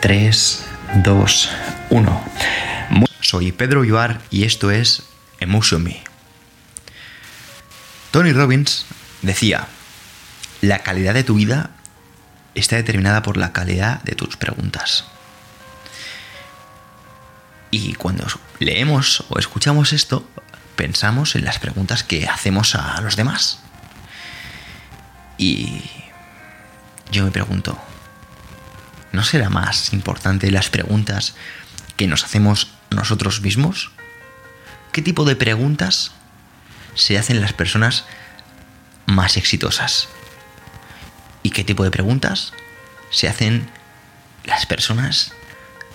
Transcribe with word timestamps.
3, 0.00 0.64
2, 1.02 1.50
1. 1.90 2.24
Soy 3.20 3.52
Pedro 3.52 3.82
Vivar 3.82 4.22
y 4.30 4.44
esto 4.44 4.70
es 4.70 5.02
Emotion 5.40 5.82
Me. 5.82 6.02
Tony 8.10 8.32
Robbins 8.32 8.86
decía, 9.20 9.66
la 10.62 10.78
calidad 10.78 11.12
de 11.12 11.24
tu 11.24 11.34
vida 11.34 11.70
está 12.54 12.76
determinada 12.76 13.22
por 13.22 13.36
la 13.36 13.52
calidad 13.52 14.02
de 14.04 14.14
tus 14.14 14.38
preguntas. 14.38 15.04
Y 17.70 17.94
cuando 17.94 18.26
leemos 18.58 19.24
o 19.28 19.38
escuchamos 19.38 19.92
esto, 19.92 20.26
pensamos 20.76 21.34
en 21.34 21.44
las 21.44 21.58
preguntas 21.58 22.04
que 22.04 22.26
hacemos 22.26 22.74
a 22.74 23.00
los 23.02 23.16
demás. 23.16 23.60
Y 25.36 25.82
yo 27.10 27.24
me 27.24 27.30
pregunto, 27.30 27.78
¿no 29.14 29.22
será 29.22 29.48
más 29.48 29.92
importante 29.92 30.50
las 30.50 30.70
preguntas 30.70 31.34
que 31.96 32.08
nos 32.08 32.24
hacemos 32.24 32.72
nosotros 32.90 33.40
mismos? 33.40 33.92
¿Qué 34.92 35.02
tipo 35.02 35.24
de 35.24 35.36
preguntas 35.36 36.10
se 36.94 37.16
hacen 37.16 37.40
las 37.40 37.52
personas 37.52 38.04
más 39.06 39.36
exitosas? 39.36 40.08
¿Y 41.44 41.50
qué 41.50 41.62
tipo 41.62 41.84
de 41.84 41.92
preguntas 41.92 42.52
se 43.10 43.28
hacen 43.28 43.70
las 44.44 44.66
personas 44.66 45.32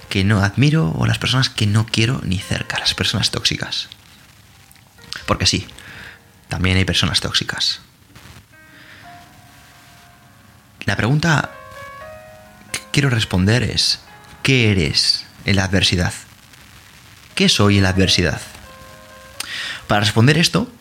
que 0.08 0.24
no 0.24 0.42
admiro 0.42 0.92
o 0.96 1.06
las 1.06 1.20
personas 1.20 1.50
que 1.50 1.68
no 1.68 1.86
quiero 1.86 2.22
ni 2.24 2.40
cerca, 2.40 2.80
las 2.80 2.94
personas 2.94 3.32
tóxicas? 3.32 3.90
Porque 5.26 5.46
sí, 5.46 5.68
también 6.48 6.78
hay 6.78 6.86
personas 6.86 7.20
tóxicas. 7.20 7.82
La 10.86 10.96
pregunta 10.96 11.52
quiero 12.92 13.10
responder 13.10 13.64
es, 13.64 14.00
¿qué 14.44 14.72
eres 14.72 15.26
en 15.46 15.56
la 15.56 15.64
adversidad? 15.64 16.14
¿Qué 17.36 17.50
soy 17.50 17.78
en 17.78 17.84
la 17.84 17.90
adversidad? 17.90 18.42
Para 19.88 20.02
responder 20.02 20.38
esto, 20.38 20.72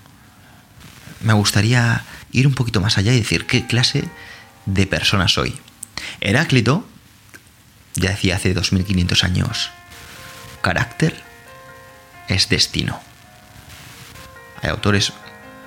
me 1.21 1.33
gustaría 1.33 2.05
ir 2.33 2.47
un 2.47 2.55
poquito 2.55 2.81
más 2.81 2.99
allá 2.99 3.13
y 3.13 3.21
decir 3.21 3.47
qué 3.47 3.67
clase 3.67 4.05
de 4.67 4.87
persona 4.87 5.29
soy. 5.29 5.59
Heráclito 6.21 6.87
ya 7.95 8.11
decía 8.11 8.37
hace 8.37 8.55
2500 8.55 9.25
años, 9.25 9.71
carácter 10.61 11.23
es 12.29 12.49
destino. 12.49 13.01
Hay 14.63 14.71
autores 14.71 15.13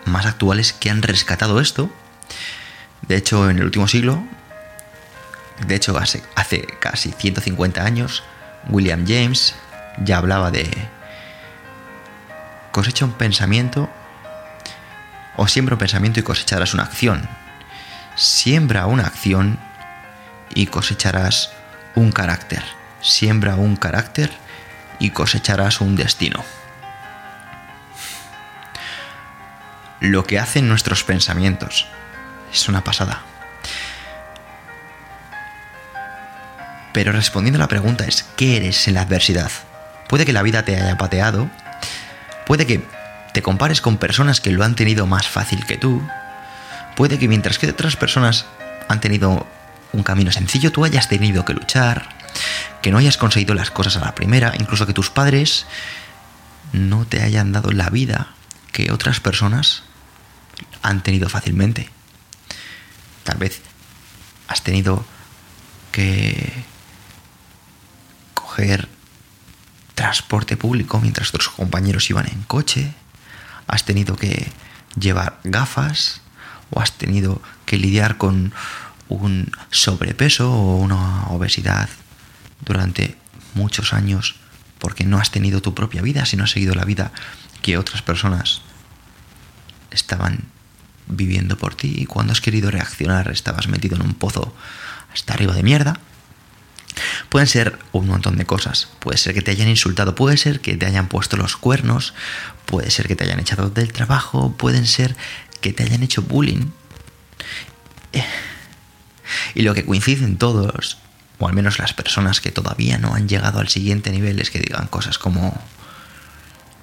más 0.05 0.25
actuales 0.25 0.73
que 0.73 0.89
han 0.89 1.01
rescatado 1.01 1.59
esto. 1.59 1.89
De 3.07 3.15
hecho, 3.15 3.49
en 3.49 3.57
el 3.57 3.65
último 3.65 3.87
siglo 3.87 4.23
de 5.65 5.75
hecho, 5.75 5.97
hace, 5.97 6.21
casi 6.79 7.11
150 7.11 7.83
años, 7.83 8.23
William 8.69 9.05
James 9.07 9.55
ya 10.03 10.17
hablaba 10.17 10.51
de 10.51 10.69
cosecha 12.71 13.05
un 13.05 13.13
pensamiento 13.13 13.89
o 15.35 15.47
siembra 15.47 15.75
un 15.75 15.79
pensamiento 15.79 16.19
y 16.19 16.23
cosecharás 16.23 16.73
una 16.73 16.83
acción. 16.83 17.27
Siembra 18.15 18.85
una 18.85 19.05
acción 19.05 19.59
y 20.53 20.67
cosecharás 20.67 21.51
un 21.95 22.11
carácter. 22.11 22.63
Siembra 23.01 23.55
un 23.55 23.75
carácter 23.75 24.31
y 24.99 25.11
cosecharás 25.11 25.81
un 25.81 25.95
destino. 25.95 26.43
Lo 29.99 30.23
que 30.25 30.39
hacen 30.39 30.67
nuestros 30.67 31.03
pensamientos 31.03 31.87
es 32.51 32.67
una 32.67 32.83
pasada. 32.83 33.21
Pero 36.93 37.11
respondiendo 37.11 37.57
a 37.57 37.61
la 37.61 37.67
pregunta 37.67 38.05
es, 38.05 38.25
¿qué 38.35 38.57
eres 38.57 38.87
en 38.87 38.95
la 38.95 39.01
adversidad? 39.01 39.51
Puede 40.09 40.25
que 40.25 40.33
la 40.33 40.43
vida 40.43 40.63
te 40.63 40.75
haya 40.75 40.97
pateado, 40.97 41.49
puede 42.45 42.65
que 42.65 42.85
te 43.33 43.41
compares 43.41 43.79
con 43.79 43.97
personas 43.97 44.41
que 44.41 44.51
lo 44.51 44.63
han 44.63 44.75
tenido 44.75 45.07
más 45.07 45.27
fácil 45.27 45.65
que 45.65 45.77
tú, 45.77 46.01
puede 46.95 47.17
que 47.17 47.27
mientras 47.27 47.57
que 47.59 47.69
otras 47.69 47.95
personas 47.95 48.45
han 48.89 48.99
tenido 48.99 49.47
un 49.93 50.03
camino 50.03 50.31
sencillo, 50.31 50.71
tú 50.71 50.83
hayas 50.83 51.07
tenido 51.07 51.45
que 51.45 51.53
luchar, 51.53 52.09
que 52.81 52.91
no 52.91 52.97
hayas 52.97 53.17
conseguido 53.17 53.55
las 53.55 53.71
cosas 53.71 53.95
a 53.97 54.05
la 54.05 54.15
primera, 54.15 54.53
incluso 54.59 54.85
que 54.85 54.93
tus 54.93 55.09
padres 55.09 55.65
no 56.73 57.05
te 57.05 57.21
hayan 57.21 57.51
dado 57.51 57.71
la 57.71 57.89
vida 57.89 58.27
que 58.71 58.91
otras 58.91 59.19
personas 59.19 59.83
han 60.81 61.03
tenido 61.03 61.29
fácilmente. 61.29 61.89
Tal 63.23 63.37
vez 63.37 63.61
has 64.47 64.63
tenido 64.63 65.05
que 65.91 66.51
transporte 69.95 70.57
público 70.57 70.99
mientras 70.99 71.29
otros 71.29 71.49
compañeros 71.49 72.09
iban 72.09 72.27
en 72.27 72.43
coche, 72.43 72.93
has 73.67 73.85
tenido 73.85 74.15
que 74.15 74.47
llevar 74.99 75.39
gafas 75.43 76.21
o 76.71 76.81
has 76.81 76.97
tenido 76.97 77.41
que 77.65 77.77
lidiar 77.77 78.17
con 78.17 78.53
un 79.09 79.51
sobrepeso 79.69 80.51
o 80.51 80.77
una 80.77 81.27
obesidad 81.27 81.89
durante 82.65 83.15
muchos 83.53 83.93
años 83.93 84.35
porque 84.79 85.03
no 85.03 85.17
has 85.19 85.31
tenido 85.31 85.61
tu 85.61 85.75
propia 85.75 86.01
vida, 86.01 86.25
sino 86.25 86.43
has 86.43 86.51
seguido 86.51 86.73
la 86.73 86.85
vida 86.85 87.11
que 87.61 87.77
otras 87.77 88.01
personas 88.01 88.61
estaban 89.91 90.45
viviendo 91.07 91.57
por 91.57 91.75
ti 91.75 91.93
y 91.97 92.05
cuando 92.05 92.33
has 92.33 92.41
querido 92.41 92.71
reaccionar 92.71 93.29
estabas 93.29 93.67
metido 93.67 93.95
en 93.97 94.01
un 94.01 94.13
pozo 94.13 94.55
hasta 95.13 95.33
arriba 95.33 95.53
de 95.53 95.63
mierda 95.63 95.99
Pueden 97.31 97.47
ser 97.47 97.79
un 97.93 98.09
montón 98.09 98.35
de 98.35 98.45
cosas. 98.45 98.89
Puede 98.99 99.17
ser 99.17 99.33
que 99.33 99.41
te 99.41 99.51
hayan 99.51 99.69
insultado, 99.69 100.15
puede 100.15 100.35
ser 100.35 100.59
que 100.59 100.75
te 100.75 100.85
hayan 100.85 101.07
puesto 101.07 101.37
los 101.37 101.55
cuernos, 101.55 102.13
puede 102.65 102.91
ser 102.91 103.07
que 103.07 103.15
te 103.15 103.23
hayan 103.23 103.39
echado 103.39 103.69
del 103.69 103.93
trabajo, 103.93 104.53
pueden 104.57 104.85
ser 104.85 105.15
que 105.61 105.71
te 105.71 105.83
hayan 105.83 106.03
hecho 106.03 106.23
bullying. 106.23 106.71
Eh, 108.11 108.25
y 109.55 109.61
lo 109.61 109.73
que 109.73 109.85
coinciden 109.85 110.37
todos, 110.37 110.97
o 111.39 111.47
al 111.47 111.53
menos 111.53 111.79
las 111.79 111.93
personas 111.93 112.41
que 112.41 112.51
todavía 112.51 112.97
no 112.97 113.15
han 113.15 113.29
llegado 113.29 113.61
al 113.61 113.69
siguiente 113.69 114.11
nivel, 114.11 114.41
es 114.41 114.51
que 114.51 114.59
digan 114.59 114.87
cosas 114.87 115.17
como, 115.17 115.57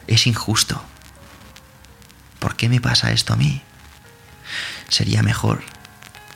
es 0.06 0.26
injusto. 0.26 0.82
¿Por 2.38 2.56
qué 2.56 2.70
me 2.70 2.81
pasa 2.81 3.12
esto 3.12 3.34
a 3.34 3.37
mí? 3.37 3.60
Sería 4.88 5.22
mejor 5.22 5.62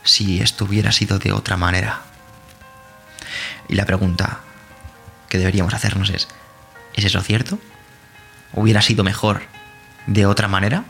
si 0.05 0.43
esto 0.43 0.67
hubiera 0.67 0.93
sido 0.93 1.19
de 1.19 1.33
otra 1.33 1.57
manera. 1.57 2.12
Y 3.73 3.75
la 3.75 3.87
pregunta 3.87 4.41
que 5.31 5.39
deberíamos 5.39 5.73
hacernos 5.73 6.11
es, 6.11 6.29
¿es 6.93 7.07
eso 7.07 7.23
cierto? 7.23 7.59
¿Hubiera 8.53 8.83
sido 8.83 9.03
mejor 9.03 9.45
de 10.07 10.27
otra 10.27 10.47
manera? 10.47 10.85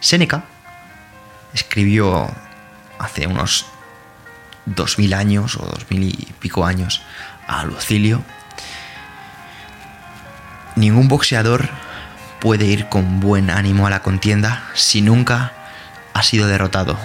Séneca 0.00 0.44
escribió 1.52 2.30
hace 2.98 3.26
unos 3.26 3.66
dos 4.64 4.98
mil 4.98 5.12
años 5.12 5.56
o 5.56 5.66
dos 5.66 5.84
mil 5.90 6.04
y 6.04 6.32
pico 6.38 6.64
años 6.64 7.02
a 7.46 7.62
Lucilio. 7.64 8.24
Ningún 10.76 11.08
boxeador 11.08 11.68
puede 12.40 12.64
ir 12.64 12.88
con 12.88 13.20
buen 13.20 13.50
ánimo 13.50 13.86
a 13.86 13.90
la 13.90 14.00
contienda 14.00 14.62
si 14.72 15.02
nunca 15.02 15.52
ha 16.14 16.22
sido 16.22 16.46
derrotado. 16.46 16.98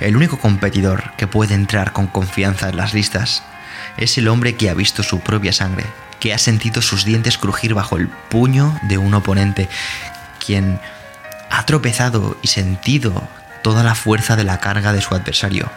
El 0.00 0.16
único 0.16 0.38
competidor 0.38 1.12
que 1.18 1.26
puede 1.26 1.52
entrar 1.52 1.92
con 1.92 2.06
confianza 2.06 2.70
en 2.70 2.78
las 2.78 2.94
listas 2.94 3.42
es 3.96 4.18
el 4.18 4.28
hombre 4.28 4.56
que 4.56 4.70
ha 4.70 4.74
visto 4.74 5.02
su 5.02 5.20
propia 5.20 5.52
sangre, 5.52 5.84
que 6.20 6.34
ha 6.34 6.38
sentido 6.38 6.82
sus 6.82 7.04
dientes 7.04 7.38
crujir 7.38 7.74
bajo 7.74 7.96
el 7.96 8.08
puño 8.08 8.78
de 8.82 8.98
un 8.98 9.14
oponente, 9.14 9.68
quien 10.44 10.80
ha 11.50 11.64
tropezado 11.66 12.36
y 12.42 12.48
sentido 12.48 13.26
toda 13.62 13.82
la 13.82 13.94
fuerza 13.94 14.36
de 14.36 14.44
la 14.44 14.60
carga 14.60 14.92
de 14.92 15.00
su 15.00 15.14
adversario, 15.14 15.70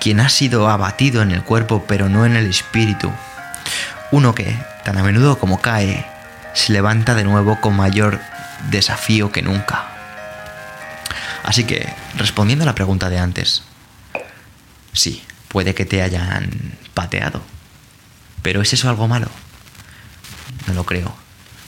quien 0.00 0.20
ha 0.20 0.28
sido 0.28 0.68
abatido 0.68 1.22
en 1.22 1.30
el 1.30 1.42
cuerpo 1.42 1.84
pero 1.86 2.08
no 2.08 2.26
en 2.26 2.36
el 2.36 2.46
espíritu, 2.46 3.10
uno 4.10 4.34
que, 4.34 4.56
tan 4.84 4.98
a 4.98 5.02
menudo 5.02 5.38
como 5.38 5.60
cae, 5.60 6.06
se 6.54 6.72
levanta 6.72 7.14
de 7.14 7.24
nuevo 7.24 7.60
con 7.60 7.74
mayor 7.74 8.20
desafío 8.70 9.32
que 9.32 9.42
nunca. 9.42 9.84
Así 11.42 11.64
que, 11.64 11.92
respondiendo 12.16 12.62
a 12.62 12.66
la 12.66 12.74
pregunta 12.74 13.10
de 13.10 13.18
antes, 13.18 13.62
sí, 14.92 15.22
puede 15.48 15.74
que 15.74 15.84
te 15.84 16.02
hayan 16.02 16.48
pateado. 16.94 17.42
Pero 18.42 18.62
¿es 18.62 18.72
eso 18.72 18.88
algo 18.88 19.08
malo? 19.08 19.28
No 20.66 20.74
lo 20.74 20.84
creo. 20.84 21.14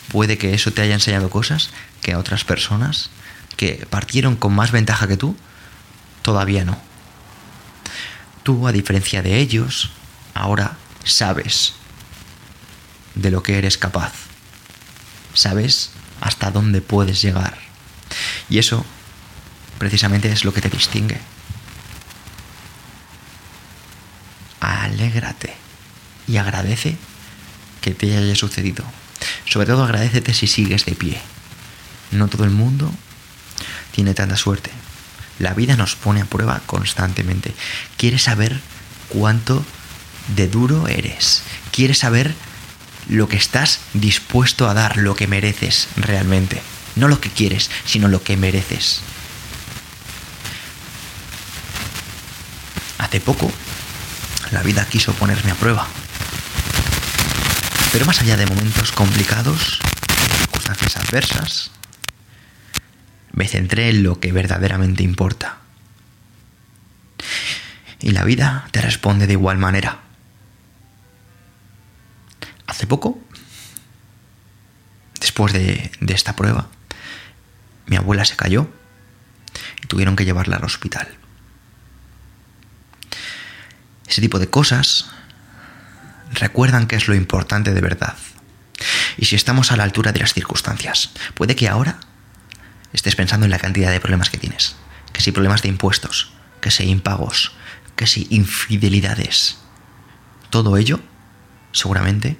Puede 0.08 0.38
que 0.38 0.54
eso 0.54 0.72
te 0.72 0.82
haya 0.82 0.94
enseñado 0.94 1.30
cosas 1.30 1.70
que 2.02 2.12
a 2.12 2.18
otras 2.18 2.44
personas 2.44 3.10
que 3.56 3.86
partieron 3.90 4.36
con 4.36 4.54
más 4.54 4.70
ventaja 4.70 5.08
que 5.08 5.16
tú, 5.16 5.36
todavía 6.22 6.64
no. 6.64 6.78
Tú, 8.42 8.68
a 8.68 8.72
diferencia 8.72 9.22
de 9.22 9.38
ellos, 9.38 9.90
ahora 10.34 10.76
sabes 11.04 11.74
de 13.14 13.30
lo 13.30 13.42
que 13.42 13.58
eres 13.58 13.78
capaz. 13.78 14.12
Sabes 15.34 15.90
hasta 16.20 16.50
dónde 16.50 16.80
puedes 16.80 17.20
llegar. 17.22 17.58
Y 18.48 18.58
eso 18.58 18.84
precisamente 19.78 20.30
es 20.30 20.44
lo 20.44 20.52
que 20.52 20.60
te 20.60 20.70
distingue. 20.70 21.20
Alégrate 24.96 25.52
y 26.26 26.38
agradece 26.38 26.96
que 27.82 27.90
te 27.90 28.16
haya 28.16 28.34
sucedido. 28.34 28.82
Sobre 29.44 29.66
todo 29.66 29.84
agradecete 29.84 30.32
si 30.32 30.46
sigues 30.46 30.86
de 30.86 30.94
pie. 30.94 31.20
No 32.12 32.28
todo 32.28 32.44
el 32.44 32.50
mundo 32.50 32.90
tiene 33.92 34.14
tanta 34.14 34.38
suerte. 34.38 34.70
La 35.38 35.52
vida 35.52 35.76
nos 35.76 35.96
pone 35.96 36.22
a 36.22 36.24
prueba 36.24 36.62
constantemente. 36.64 37.54
Quieres 37.98 38.22
saber 38.22 38.58
cuánto 39.10 39.64
de 40.34 40.48
duro 40.48 40.88
eres. 40.88 41.42
Quieres 41.72 41.98
saber 41.98 42.34
lo 43.06 43.28
que 43.28 43.36
estás 43.36 43.80
dispuesto 43.92 44.66
a 44.66 44.72
dar, 44.72 44.96
lo 44.96 45.14
que 45.14 45.26
mereces 45.26 45.88
realmente. 45.96 46.62
No 46.94 47.08
lo 47.08 47.20
que 47.20 47.28
quieres, 47.28 47.70
sino 47.84 48.08
lo 48.08 48.22
que 48.22 48.38
mereces. 48.38 49.02
Hace 52.96 53.20
poco, 53.20 53.52
la 54.52 54.62
vida 54.62 54.86
quiso 54.86 55.12
ponerme 55.14 55.50
a 55.50 55.54
prueba. 55.54 55.86
Pero 57.92 58.06
más 58.06 58.20
allá 58.20 58.36
de 58.36 58.46
momentos 58.46 58.92
complicados, 58.92 59.80
circunstancias 60.38 60.96
adversas, 60.96 61.70
me 63.32 63.46
centré 63.48 63.90
en 63.90 64.02
lo 64.02 64.20
que 64.20 64.32
verdaderamente 64.32 65.02
importa. 65.02 65.58
Y 68.00 68.10
la 68.10 68.24
vida 68.24 68.68
te 68.70 68.80
responde 68.80 69.26
de 69.26 69.34
igual 69.34 69.58
manera. 69.58 70.00
Hace 72.66 72.86
poco, 72.86 73.18
después 75.20 75.52
de, 75.52 75.90
esta 76.08 76.36
prueba, 76.36 76.68
mi 77.86 77.96
abuela 77.96 78.24
se 78.24 78.36
cayó 78.36 78.68
y 79.82 79.86
tuvieron 79.86 80.16
que 80.16 80.24
llevarla 80.24 80.56
al 80.56 80.64
hospital. 80.64 81.08
Ese 84.16 84.22
tipo 84.22 84.38
de 84.38 84.48
cosas 84.48 85.04
recuerdan 86.32 86.86
que 86.86 86.96
es 86.96 87.06
lo 87.06 87.14
importante 87.14 87.74
de 87.74 87.82
verdad. 87.82 88.16
Y 89.18 89.26
si 89.26 89.36
estamos 89.36 89.72
a 89.72 89.76
la 89.76 89.82
altura 89.82 90.10
de 90.12 90.20
las 90.20 90.32
circunstancias, 90.32 91.10
puede 91.34 91.54
que 91.54 91.68
ahora 91.68 92.00
estés 92.94 93.14
pensando 93.14 93.44
en 93.44 93.50
la 93.50 93.58
cantidad 93.58 93.90
de 93.90 94.00
problemas 94.00 94.30
que 94.30 94.38
tienes. 94.38 94.76
Que 95.12 95.20
si 95.20 95.32
problemas 95.32 95.60
de 95.60 95.68
impuestos, 95.68 96.32
que 96.62 96.70
si 96.70 96.84
impagos, 96.84 97.52
que 97.94 98.06
si 98.06 98.26
infidelidades. 98.30 99.58
Todo 100.48 100.78
ello, 100.78 100.98
seguramente, 101.72 102.38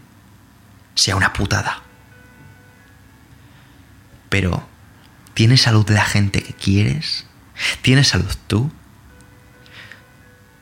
sea 0.94 1.14
una 1.14 1.34
putada. 1.34 1.82
Pero, 4.31 4.67
¿tienes 5.34 5.61
salud 5.61 5.87
la 5.90 6.06
gente 6.06 6.43
que 6.43 6.55
quieres? 6.55 7.26
¿Tienes 7.82 8.08
salud 8.08 8.34
tú? 8.46 8.72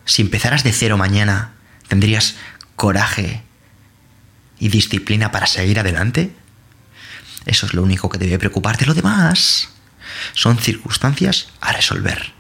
Si 0.05 0.23
empezaras 0.23 0.65
de 0.65 0.73
cero 0.73 0.97
mañana, 0.97 1.55
¿tendrías 1.89 2.37
coraje 2.77 3.43
y 4.59 4.69
disciplina 4.69 5.31
para 5.31 5.47
seguir 5.47 5.81
adelante? 5.81 6.35
Eso 7.47 7.67
es 7.67 7.75
lo 7.75 7.83
único 7.83 8.09
que 8.09 8.19
debe 8.19 8.39
preocuparte. 8.39 8.87
Lo 8.87 8.95
demás 8.95 9.71
son 10.33 10.59
circunstancias 10.59 11.49
a 11.61 11.73
resolver. 11.73 12.33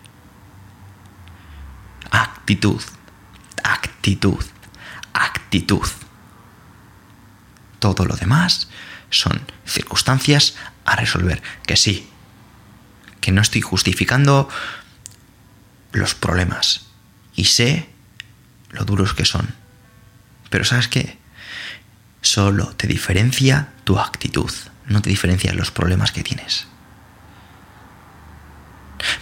Actitud, 2.10 2.82
actitud, 3.62 4.44
actitud. 5.12 5.88
Todo 7.78 8.04
lo 8.04 8.16
demás 8.16 8.68
son 9.10 9.40
circunstancias 9.66 10.54
a 10.84 10.96
resolver. 10.96 11.42
Que 11.66 11.76
sí, 11.76 12.08
que 13.20 13.32
no 13.32 13.42
estoy 13.42 13.60
justificando 13.60 14.48
los 15.92 16.14
problemas. 16.14 16.93
Y 17.36 17.44
sé 17.44 17.88
lo 18.70 18.84
duros 18.84 19.14
que 19.14 19.24
son. 19.24 19.54
Pero 20.50 20.64
¿sabes 20.64 20.88
qué? 20.88 21.18
Solo 22.20 22.68
te 22.76 22.86
diferencia 22.86 23.68
tu 23.84 23.98
actitud, 23.98 24.50
no 24.86 25.02
te 25.02 25.10
diferencia 25.10 25.52
los 25.52 25.70
problemas 25.70 26.12
que 26.12 26.22
tienes. 26.22 26.66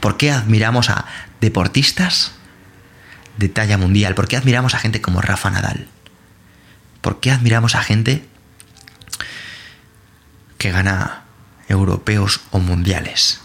¿Por 0.00 0.16
qué 0.16 0.30
admiramos 0.30 0.90
a 0.90 1.06
deportistas 1.40 2.32
de 3.36 3.48
talla 3.48 3.78
mundial? 3.78 4.14
¿Por 4.14 4.28
qué 4.28 4.36
admiramos 4.36 4.74
a 4.74 4.78
gente 4.78 5.00
como 5.00 5.20
Rafa 5.20 5.50
Nadal? 5.50 5.88
¿Por 7.00 7.20
qué 7.20 7.32
admiramos 7.32 7.74
a 7.74 7.82
gente 7.82 8.28
que 10.58 10.70
gana 10.70 11.24
europeos 11.68 12.40
o 12.50 12.60
mundiales? 12.60 13.40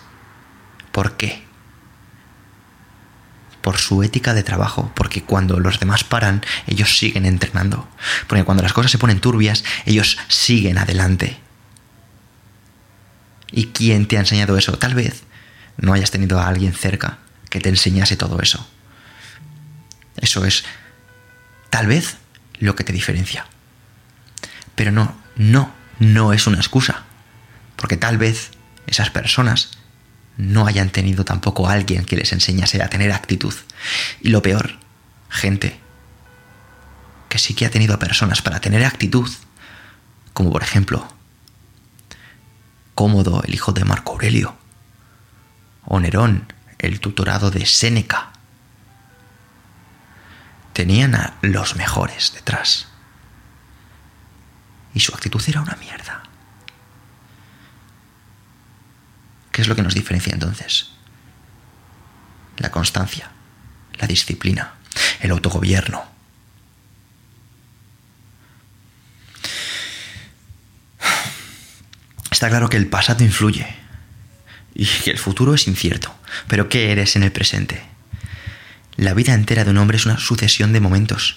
¿Por 0.92 1.18
qué? 1.18 1.47
Por 3.68 3.80
su 3.80 4.02
ética 4.02 4.34
de 4.34 4.44
trabajo, 4.44 4.94
porque 4.96 5.24
cuando 5.24 5.60
los 5.60 5.78
demás 5.82 6.06
paran, 6.06 6.42
ellos 6.68 6.98
siguen 6.98 7.26
entrenando. 7.26 7.86
Porque 8.28 8.46
cuando 8.46 8.64
las 8.64 8.72
cosas 8.72 8.90
se 8.94 8.98
ponen 8.98 9.20
turbias, 9.20 9.66
ellos 9.86 10.18
siguen 10.30 10.78
adelante. 10.78 11.38
¿Y 13.52 13.66
quién 13.74 14.08
te 14.08 14.16
ha 14.16 14.22
enseñado 14.22 14.58
eso? 14.58 14.78
Tal 14.78 14.96
vez 14.96 15.24
no 15.76 15.92
hayas 15.92 16.12
tenido 16.12 16.40
a 16.40 16.48
alguien 16.48 16.74
cerca 16.74 17.18
que 17.50 17.60
te 17.60 17.68
enseñase 17.68 18.16
todo 18.16 18.40
eso. 18.40 18.66
Eso 20.16 20.46
es 20.46 20.64
tal 21.70 21.88
vez 21.88 22.16
lo 22.60 22.74
que 22.78 22.86
te 22.86 22.94
diferencia. 22.94 23.48
Pero 24.76 24.94
no, 24.94 25.14
no, 25.36 25.74
no 26.00 26.32
es 26.32 26.48
una 26.48 26.60
excusa. 26.60 27.04
Porque 27.76 27.98
tal 27.98 28.18
vez 28.18 28.52
esas 28.88 29.10
personas 29.10 29.72
no 30.38 30.68
hayan 30.68 30.92
tenido 30.92 31.26
tampoco 31.26 31.68
a 31.68 31.74
alguien 31.74 32.06
que 32.06 32.16
les 32.16 32.32
enseñase 32.32 32.82
a 32.82 32.90
tener 32.90 33.12
actitud. 33.12 33.54
Y 34.22 34.30
lo 34.30 34.42
peor, 34.42 34.78
gente 35.30 35.80
que 37.30 37.40
sí 37.40 37.54
que 37.54 37.66
ha 37.66 37.72
tenido 37.72 37.96
a 37.96 38.00
personas 38.00 38.42
para 38.42 38.60
tener 38.60 38.86
actitud, 38.86 39.30
como 40.34 40.52
por 40.52 40.64
ejemplo 40.64 41.08
Cómodo, 42.96 43.44
el 43.44 43.54
hijo 43.54 43.74
de 43.74 43.86
Marco 43.86 44.14
Aurelio, 44.14 44.58
o 45.86 46.00
Nerón, 46.00 46.52
el 46.80 47.00
tutorado 47.00 47.52
de 47.52 47.66
Séneca. 47.66 48.32
Tenían 50.74 51.14
a 51.14 51.36
los 51.42 51.76
mejores 51.76 52.34
detrás. 52.34 52.88
Y 54.96 55.00
su 55.00 55.14
actitud 55.14 55.44
era 55.48 55.62
una 55.62 55.76
mierda. 55.76 56.24
¿Qué 59.58 59.64
es 59.64 59.68
lo 59.68 59.76
que 59.76 59.82
nos 59.82 59.96
diferencia 59.96 60.32
entonces? 60.34 60.92
La 62.58 62.70
constancia, 62.70 63.32
la 63.96 64.06
disciplina, 64.06 64.76
el 65.20 65.32
autogobierno. 65.32 66.06
Está 72.30 72.50
claro 72.50 72.70
que 72.70 72.78
el 72.78 72.86
pasado 72.86 73.24
influye, 73.24 73.66
y 74.76 74.86
que 74.86 75.10
el 75.10 75.18
futuro 75.18 75.56
es 75.56 75.68
incierto. 75.68 76.14
Pero 76.48 76.70
¿qué 76.70 76.92
eres 76.92 77.16
en 77.16 77.24
el 77.24 77.32
presente? 77.32 77.82
La 78.96 79.16
vida 79.16 79.34
entera 79.34 79.64
de 79.64 79.72
un 79.72 79.80
hombre 79.80 79.98
es 79.98 80.06
una 80.06 80.20
sucesión 80.20 80.72
de 80.72 80.82
momentos. 80.82 81.36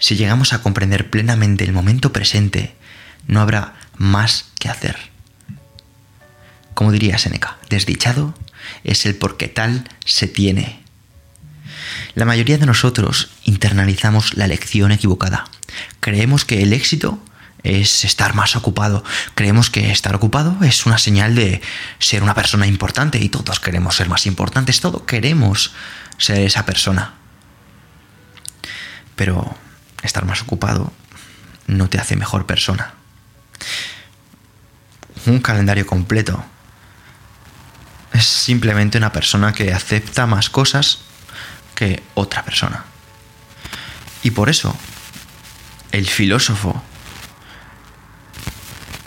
Si 0.00 0.16
llegamos 0.16 0.52
a 0.52 0.62
comprender 0.62 1.10
plenamente 1.10 1.62
el 1.62 1.72
momento 1.72 2.12
presente, 2.12 2.74
no 3.28 3.40
habrá 3.40 3.76
más 3.96 4.50
que 4.58 4.68
hacer. 4.68 5.10
Como 6.80 6.92
diría 6.92 7.18
Seneca, 7.18 7.58
desdichado 7.68 8.32
es 8.84 9.04
el 9.04 9.14
porque 9.14 9.48
tal 9.48 9.86
se 10.06 10.26
tiene. 10.26 10.82
La 12.14 12.24
mayoría 12.24 12.56
de 12.56 12.64
nosotros 12.64 13.28
internalizamos 13.44 14.32
la 14.32 14.46
lección 14.46 14.90
equivocada. 14.90 15.44
Creemos 16.00 16.46
que 16.46 16.62
el 16.62 16.72
éxito 16.72 17.22
es 17.64 18.06
estar 18.06 18.34
más 18.34 18.56
ocupado. 18.56 19.04
Creemos 19.34 19.68
que 19.68 19.92
estar 19.92 20.14
ocupado 20.14 20.56
es 20.62 20.86
una 20.86 20.96
señal 20.96 21.34
de 21.34 21.60
ser 21.98 22.22
una 22.22 22.34
persona 22.34 22.66
importante 22.66 23.18
y 23.18 23.28
todos 23.28 23.60
queremos 23.60 23.96
ser 23.96 24.08
más 24.08 24.24
importantes, 24.24 24.80
todos 24.80 25.02
queremos 25.02 25.74
ser 26.16 26.40
esa 26.40 26.64
persona. 26.64 27.12
Pero 29.16 29.54
estar 30.02 30.24
más 30.24 30.40
ocupado 30.40 30.94
no 31.66 31.90
te 31.90 31.98
hace 31.98 32.16
mejor 32.16 32.46
persona. 32.46 32.94
Un 35.26 35.40
calendario 35.40 35.86
completo 35.86 36.42
es 38.12 38.24
simplemente 38.24 38.98
una 38.98 39.12
persona 39.12 39.52
que 39.52 39.72
acepta 39.72 40.26
más 40.26 40.50
cosas 40.50 41.00
que 41.74 42.02
otra 42.14 42.44
persona. 42.44 42.84
Y 44.22 44.32
por 44.32 44.50
eso, 44.50 44.76
el 45.92 46.06
filósofo 46.06 46.82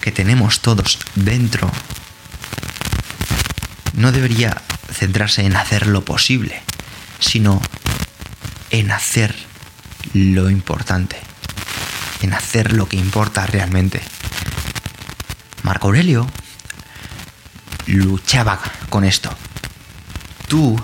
que 0.01 0.11
tenemos 0.11 0.61
todos 0.61 0.99
dentro 1.15 1.71
no 3.93 4.11
debería 4.11 4.61
centrarse 4.91 5.45
en 5.45 5.55
hacer 5.55 5.87
lo 5.87 6.03
posible, 6.03 6.61
sino 7.19 7.61
en 8.69 8.91
hacer 8.91 9.35
lo 10.13 10.49
importante, 10.49 11.17
en 12.21 12.33
hacer 12.33 12.73
lo 12.73 12.87
que 12.87 12.97
importa 12.97 13.45
realmente. 13.45 14.01
Marco 15.61 15.87
Aurelio 15.87 16.27
luchaba 17.87 18.59
con 18.89 19.03
esto. 19.03 19.29
Tú 20.47 20.79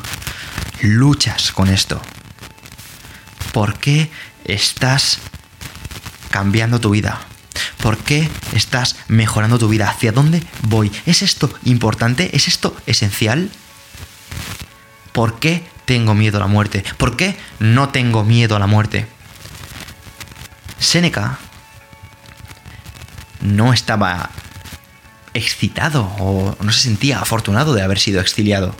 luchas 0.81 1.51
con 1.51 1.69
esto. 1.69 2.01
¿Por 3.51 3.77
qué 3.79 4.11
estás 4.45 5.19
cambiando 6.29 6.79
tu 6.79 6.91
vida? 6.91 7.19
¿Por 7.81 7.97
qué 7.97 8.29
estás 8.53 8.97
mejorando 9.07 9.57
tu 9.57 9.69
vida? 9.69 9.89
¿Hacia 9.89 10.11
dónde 10.11 10.43
voy? 10.63 10.91
¿Es 11.05 11.21
esto 11.21 11.51
importante? 11.63 12.35
¿Es 12.35 12.47
esto 12.47 12.75
esencial? 12.85 13.49
¿Por 15.13 15.39
qué 15.39 15.67
tengo 15.85 16.13
miedo 16.13 16.37
a 16.37 16.41
la 16.41 16.47
muerte? 16.47 16.83
¿Por 16.97 17.15
qué 17.15 17.37
no 17.59 17.89
tengo 17.89 18.23
miedo 18.23 18.55
a 18.55 18.59
la 18.59 18.67
muerte? 18.67 19.07
Séneca 20.77 21.39
no 23.41 23.73
estaba 23.73 24.29
excitado 25.33 26.03
o 26.19 26.55
no 26.61 26.71
se 26.71 26.81
sentía 26.81 27.19
afortunado 27.19 27.73
de 27.73 27.81
haber 27.81 27.99
sido 27.99 28.21
exiliado. 28.21 28.75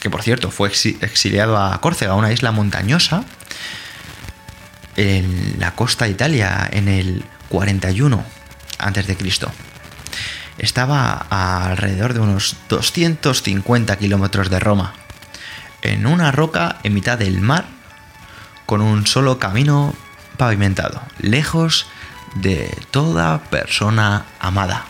Que 0.00 0.10
por 0.10 0.22
cierto, 0.22 0.50
fue 0.50 0.68
exiliado 0.68 1.56
a 1.56 1.80
Córcega, 1.80 2.14
una 2.14 2.32
isla 2.32 2.52
montañosa 2.52 3.24
en 4.96 5.56
la 5.58 5.74
costa 5.74 6.04
de 6.04 6.12
Italia 6.12 6.68
en 6.70 6.88
el 6.88 7.24
41 7.48 8.24
antes 8.78 9.06
de 9.06 9.16
Cristo. 9.16 9.50
Estaba 10.58 11.26
a 11.28 11.66
alrededor 11.66 12.14
de 12.14 12.20
unos 12.20 12.56
250 12.68 13.96
kilómetros 13.96 14.48
de 14.48 14.58
Roma, 14.58 14.94
en 15.82 16.06
una 16.06 16.32
roca 16.32 16.78
en 16.82 16.94
mitad 16.94 17.18
del 17.18 17.40
mar, 17.40 17.66
con 18.64 18.80
un 18.80 19.06
solo 19.06 19.38
camino 19.38 19.94
pavimentado, 20.38 21.02
lejos 21.18 21.86
de 22.36 22.76
toda 22.90 23.44
persona 23.44 24.24
amada. 24.40 24.86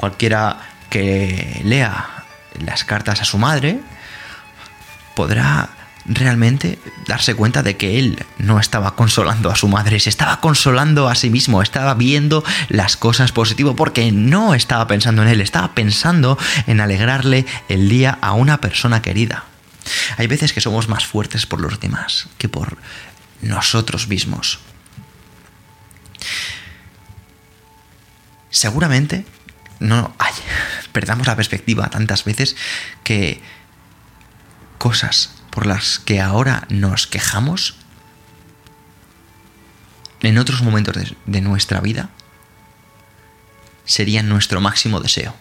Cualquiera 0.00 0.56
que 0.88 1.60
lea 1.62 2.24
las 2.64 2.84
cartas 2.84 3.20
a 3.20 3.26
su 3.26 3.36
madre 3.36 3.80
podrá 5.14 5.68
realmente 6.06 6.78
darse 7.06 7.34
cuenta 7.34 7.62
de 7.62 7.76
que 7.76 7.98
él 7.98 8.24
no 8.38 8.58
estaba 8.58 8.96
consolando 8.96 9.50
a 9.50 9.56
su 9.56 9.68
madre, 9.68 10.00
se 10.00 10.08
estaba 10.08 10.40
consolando 10.40 11.10
a 11.10 11.14
sí 11.16 11.28
mismo, 11.28 11.60
estaba 11.60 11.92
viendo 11.92 12.42
las 12.70 12.96
cosas 12.96 13.30
positivas 13.32 13.74
porque 13.76 14.10
no 14.10 14.54
estaba 14.54 14.86
pensando 14.86 15.20
en 15.20 15.28
él, 15.28 15.42
estaba 15.42 15.74
pensando 15.74 16.38
en 16.66 16.80
alegrarle 16.80 17.44
el 17.68 17.90
día 17.90 18.16
a 18.22 18.32
una 18.32 18.58
persona 18.62 19.02
querida. 19.02 19.44
Hay 20.16 20.28
veces 20.28 20.54
que 20.54 20.62
somos 20.62 20.88
más 20.88 21.04
fuertes 21.04 21.44
por 21.44 21.60
los 21.60 21.78
demás 21.78 22.30
que 22.38 22.48
por 22.48 22.78
nosotros 23.42 24.08
mismos. 24.08 24.60
Seguramente 28.48 29.26
no 29.80 30.14
ay, 30.18 30.32
perdamos 30.92 31.26
la 31.26 31.36
perspectiva 31.36 31.90
tantas 31.90 32.24
veces 32.24 32.56
que 33.02 33.42
cosas 34.78 35.30
por 35.50 35.66
las 35.66 35.98
que 35.98 36.20
ahora 36.20 36.66
nos 36.70 37.06
quejamos, 37.06 37.76
en 40.22 40.38
otros 40.38 40.62
momentos 40.62 40.94
de, 41.26 41.40
nuestra 41.40 41.80
vida, 41.80 42.10
serían 43.84 44.28
nuestro 44.28 44.60
máximo 44.60 45.00
deseo. 45.00 45.34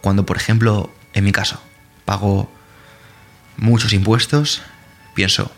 Cuando, 0.00 0.26
por 0.26 0.36
ejemplo, 0.36 0.92
en 1.14 1.24
mi 1.24 1.32
caso, 1.32 1.60
pago 2.04 2.50
muchos 3.56 3.92
impuestos, 3.92 4.62
pienso, 5.14 5.50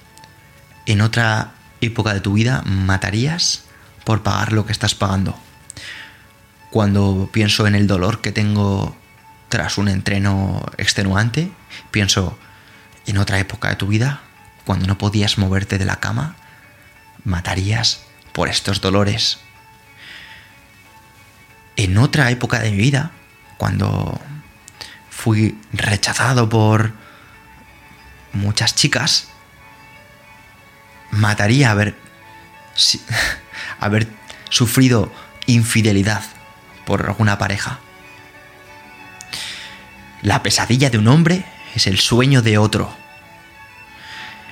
en 0.86 1.00
otra 1.00 1.52
época 1.80 2.14
de 2.14 2.20
tu 2.20 2.34
vida 2.34 2.62
matarías 2.62 3.64
por 4.04 4.22
pagar 4.22 4.52
lo 4.52 4.64
que 4.64 4.72
estás 4.72 4.94
pagando. 4.94 5.38
Cuando 6.70 7.28
pienso 7.32 7.66
en 7.66 7.74
el 7.74 7.86
dolor 7.86 8.20
que 8.20 8.30
tengo 8.30 8.96
tras 9.48 9.76
un 9.76 9.88
entreno 9.88 10.64
extenuante, 10.78 11.50
pienso, 11.90 12.38
en 13.06 13.18
otra 13.18 13.40
época 13.40 13.68
de 13.68 13.76
tu 13.76 13.88
vida, 13.88 14.20
cuando 14.64 14.86
no 14.86 14.96
podías 14.96 15.36
moverte 15.36 15.78
de 15.78 15.84
la 15.84 15.96
cama, 15.96 16.36
matarías 17.24 18.02
por 18.32 18.48
estos 18.48 18.80
dolores. 18.80 19.38
En 21.74 21.98
otra 21.98 22.30
época 22.30 22.60
de 22.60 22.70
mi 22.70 22.76
vida, 22.76 23.10
cuando 23.58 24.20
fui 25.10 25.58
rechazado 25.72 26.48
por 26.48 26.92
muchas 28.32 28.76
chicas, 28.76 29.26
mataría 31.10 31.72
haber, 31.72 31.96
haber 33.80 34.06
sufrido 34.50 35.12
infidelidad 35.46 36.22
por 36.90 37.06
alguna 37.06 37.38
pareja. 37.38 37.78
La 40.22 40.42
pesadilla 40.42 40.90
de 40.90 40.98
un 40.98 41.06
hombre 41.06 41.44
es 41.76 41.86
el 41.86 42.00
sueño 42.00 42.42
de 42.42 42.58
otro. 42.58 42.92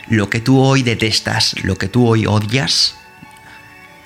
Lo 0.06 0.30
que 0.30 0.38
tú 0.38 0.60
hoy 0.60 0.84
detestas, 0.84 1.56
lo 1.64 1.76
que 1.76 1.88
tú 1.88 2.06
hoy 2.06 2.26
odias, 2.26 2.94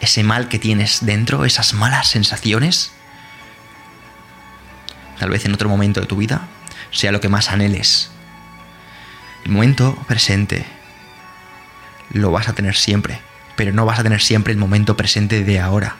ese 0.01 0.23
mal 0.23 0.49
que 0.49 0.59
tienes 0.59 1.05
dentro, 1.05 1.45
esas 1.45 1.75
malas 1.75 2.09
sensaciones, 2.09 2.93
tal 5.19 5.29
vez 5.29 5.45
en 5.45 5.53
otro 5.53 5.69
momento 5.69 6.01
de 6.01 6.07
tu 6.07 6.17
vida, 6.17 6.49
sea 6.91 7.13
lo 7.13 7.21
que 7.21 7.29
más 7.29 7.51
anheles. 7.51 8.11
El 9.45 9.53
momento 9.53 9.95
presente 10.09 10.65
lo 12.15 12.31
vas 12.31 12.49
a 12.49 12.55
tener 12.55 12.77
siempre, 12.77 13.21
pero 13.57 13.75
no 13.75 13.85
vas 13.85 13.99
a 13.99 14.03
tener 14.03 14.23
siempre 14.23 14.55
el 14.55 14.59
momento 14.59 14.97
presente 14.97 15.45
de 15.45 15.61
ahora. 15.61 15.97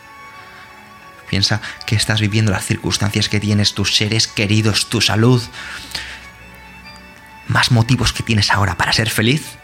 Piensa 1.33 1.63
que 1.87 1.97
estás 1.97 2.21
viviendo 2.21 2.53
las 2.53 2.67
circunstancias 2.67 3.31
que 3.31 3.41
tienes, 3.41 3.73
tus 3.73 3.97
seres 3.97 4.27
queridos, 4.27 4.91
tu 4.91 5.01
salud, 5.01 5.43
más 7.49 7.71
motivos 7.71 8.13
que 8.13 8.23
tienes 8.23 8.51
ahora 8.51 8.77
para 8.77 8.93
ser 8.93 9.09
feliz, 9.09 9.57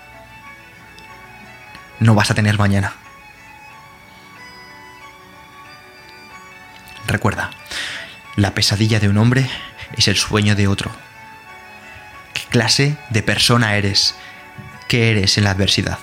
no 2.00 2.14
vas 2.14 2.30
a 2.30 2.34
tener 2.34 2.58
mañana. 2.58 2.94
Recuerda, 7.06 7.50
la 8.36 8.54
pesadilla 8.54 8.98
de 8.98 9.10
un 9.10 9.18
hombre 9.18 9.50
es 9.94 10.08
el 10.08 10.16
sueño 10.16 10.56
de 10.56 10.68
otro. 10.68 10.90
¿Qué 12.32 12.44
clase 12.48 12.96
de 13.10 13.22
persona 13.22 13.76
eres? 13.76 14.14
¿Qué 14.88 15.10
eres 15.10 15.36
en 15.36 15.44
la 15.44 15.50
adversidad? 15.50 15.98